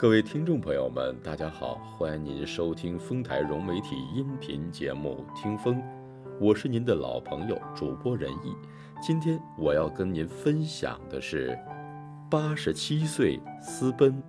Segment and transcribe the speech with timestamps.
[0.00, 5.76] 各位听众朋友们，大家好，欢迎您收听丰台融媒体音频节目《听风》，
[6.40, 8.56] 我是您的老朋友主播仁义。
[9.02, 11.54] 今天我要跟您分享的是
[12.30, 14.22] 八十七岁私奔。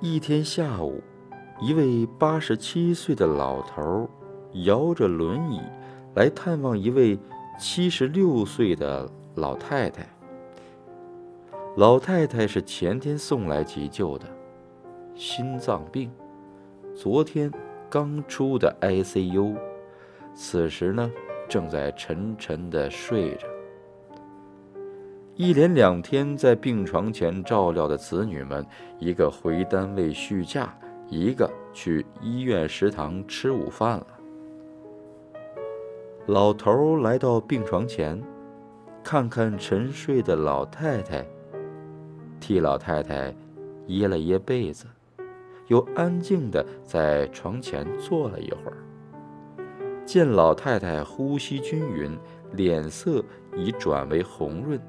[0.00, 1.02] 一天下午，
[1.60, 4.08] 一位八十七岁的老头
[4.62, 5.60] 摇着轮椅
[6.14, 7.18] 来探望一位
[7.58, 10.06] 七十六岁的老太太。
[11.76, 14.26] 老太太是前天送来急救的，
[15.14, 16.10] 心脏病，
[16.96, 17.50] 昨天
[17.88, 19.54] 刚出的 ICU，
[20.34, 21.08] 此时呢
[21.48, 23.46] 正在沉沉的睡着。
[25.36, 28.66] 一连两天在病床前照料的子女们，
[28.98, 30.76] 一个回单位续假，
[31.08, 34.06] 一个去医院食堂吃午饭了。
[36.26, 38.20] 老头来到病床前，
[39.04, 41.24] 看看沉睡的老太太。
[42.50, 43.32] 替老太太
[43.86, 44.84] 掖了掖被子，
[45.68, 48.78] 又安静地在床前坐了一会儿。
[50.04, 52.18] 见老太太呼吸均匀，
[52.54, 54.80] 脸色已转为红润，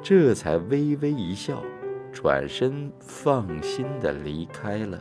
[0.00, 1.62] 这才微微一笑，
[2.10, 4.98] 转身放心地离开了。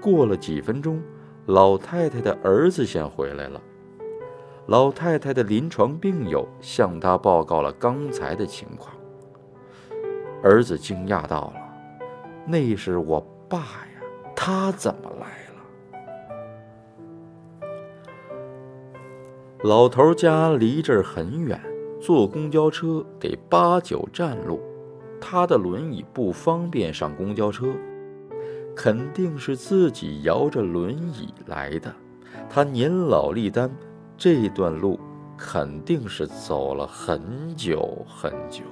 [0.00, 0.98] 过了几分钟，
[1.44, 3.60] 老太太的儿子先回来了。
[4.68, 8.94] 老太太的临床病友向他报告了刚才的情况。
[10.42, 11.60] 儿子惊讶到了
[12.46, 14.02] ：“那是我爸呀，
[14.36, 15.60] 他怎么来了？”
[19.64, 21.58] 老头家离这儿很远，
[21.98, 24.60] 坐公交车得八九站路，
[25.18, 27.68] 他的轮椅不方便上公交车，
[28.76, 31.90] 肯定是自己摇着轮椅来的。
[32.50, 33.74] 他年老力单。
[34.18, 34.98] 这段路
[35.36, 38.64] 肯定是走了很久很久。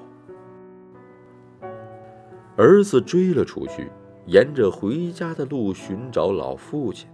[2.57, 3.89] 儿子追了出去，
[4.27, 7.09] 沿着回家的路寻找老父亲，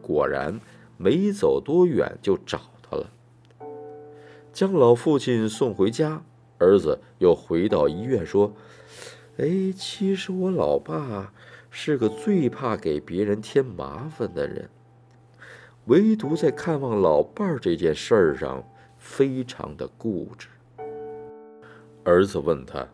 [0.00, 0.58] 果然
[0.96, 2.58] 没走多远就找
[2.88, 3.06] 到了。
[4.54, 6.22] 将老父亲送回家，
[6.56, 8.54] 儿子又回到医院说
[9.36, 11.30] ：“哎，其实我老爸
[11.68, 14.70] 是个最怕给别人添麻烦的人。”
[15.86, 18.62] 唯独在看望老伴儿这件事儿上，
[18.98, 20.46] 非常的固执。
[22.04, 22.86] 儿子问他：“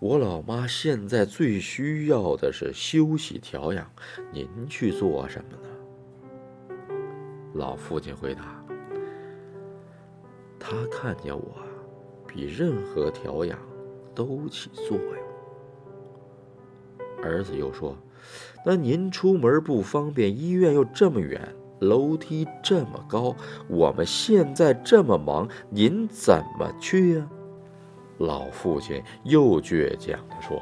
[0.00, 3.90] 我老妈现在最需要的是休息调养，
[4.32, 5.68] 您去做什么呢？”
[7.54, 8.64] 老父亲回答
[10.58, 11.56] ：“他看见我，
[12.26, 13.58] 比任何调养
[14.14, 15.18] 都起作用。”
[17.22, 17.96] 儿子又说
[18.64, 21.40] ：“那您出门不方便，医院又这么远。”
[21.80, 23.34] 楼梯这么高，
[23.68, 27.26] 我们现在这么忙，您怎么去呀？
[28.18, 30.60] 老父亲又倔强地说：“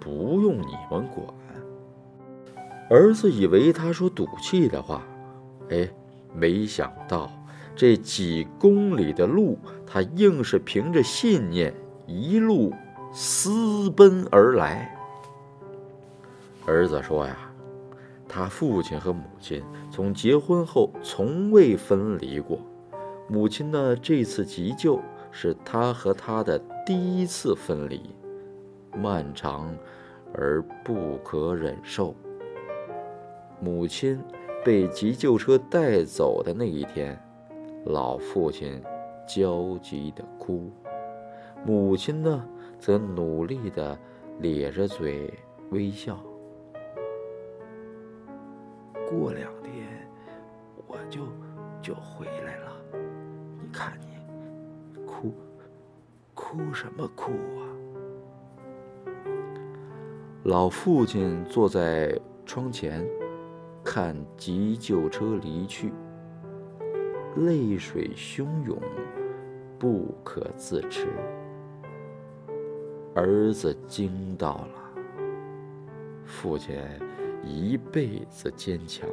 [0.00, 1.26] 不用你们管。”
[2.88, 5.04] 儿子以为他说赌气的话，
[5.68, 5.86] 哎，
[6.34, 7.30] 没想到
[7.76, 11.74] 这几公里的路，他硬是凭着信念
[12.06, 12.72] 一路
[13.12, 14.96] 私奔而来。
[16.64, 17.36] 儿子说呀。
[18.28, 22.58] 他父亲和母亲从结婚后从未分离过，
[23.26, 25.00] 母亲呢这次急救
[25.30, 28.14] 是他和他的第一次分离，
[28.94, 29.74] 漫长
[30.34, 32.14] 而不可忍受。
[33.60, 34.22] 母亲
[34.64, 37.18] 被急救车带走的那一天，
[37.86, 38.80] 老父亲
[39.26, 40.70] 焦急地哭，
[41.64, 42.44] 母亲呢
[42.78, 43.98] 则努力地
[44.40, 45.32] 咧着嘴
[45.70, 46.18] 微笑。
[49.08, 49.86] 过两天
[50.86, 51.22] 我就
[51.80, 52.76] 就回来了，
[53.58, 55.32] 你看你哭
[56.34, 57.64] 哭什么哭啊？
[60.44, 62.14] 老父亲坐在
[62.44, 63.02] 窗前，
[63.82, 65.90] 看急救车离去，
[67.36, 68.78] 泪水汹涌，
[69.78, 71.08] 不可自持。
[73.14, 75.02] 儿子惊到了，
[76.26, 76.76] 父亲。
[77.44, 79.08] 一辈子坚强，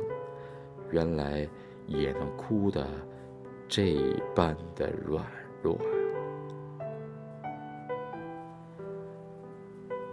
[0.92, 1.48] 原来
[1.86, 2.86] 也能哭得
[3.68, 3.98] 这
[4.36, 5.24] 般的软
[5.62, 5.77] 弱。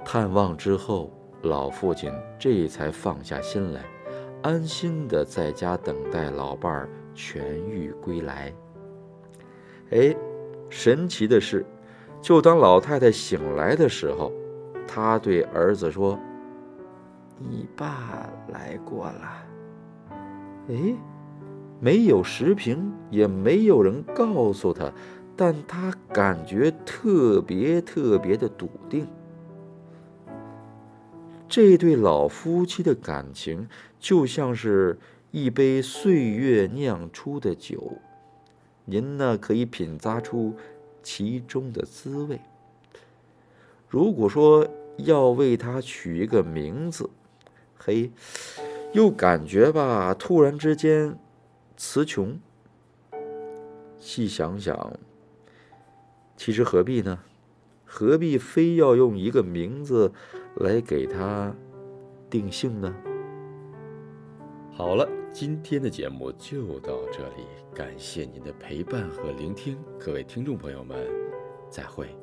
[0.04, 1.10] 探望之后，
[1.42, 3.82] 老父亲这才放下心来，
[4.42, 8.52] 安心的在家等待老伴儿痊愈归来。
[9.90, 10.14] 哎，
[10.68, 11.64] 神奇的是，
[12.20, 14.30] 就当老太太醒来的时候，
[14.86, 16.18] 他对儿子说。
[17.38, 19.46] 你爸来过了。
[20.68, 20.94] 哎，
[21.80, 24.92] 没有时评，也没有人告诉他，
[25.36, 29.06] 但他感觉特别特别的笃定。
[31.48, 33.68] 这对老夫妻的感情
[33.98, 34.98] 就像是
[35.30, 37.98] 一杯岁月酿出的酒，
[38.84, 40.54] 您呢可以品咂出
[41.02, 42.40] 其中的滋味。
[43.88, 47.10] 如果说要为他取一个名字，
[47.84, 48.12] 嘿，
[48.92, 51.18] 又感觉吧，突然之间
[51.76, 52.38] 词穷。
[53.98, 54.92] 细想想，
[56.36, 57.18] 其实何必呢？
[57.84, 60.12] 何必非要用一个名字？
[60.56, 61.52] 来给他
[62.30, 62.94] 定性呢。
[64.70, 71.04] 好了，今天的节目就到这里，感谢您的陪伴和聆听，各位听众朋友们，
[71.68, 72.16] 再会。